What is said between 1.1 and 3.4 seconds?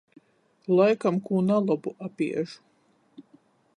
kū nalobu apiežu.